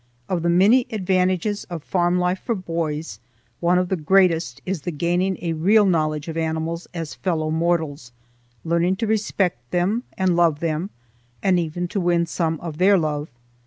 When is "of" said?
0.27-0.41, 1.65-1.83, 3.77-3.89, 6.27-6.35, 12.61-12.79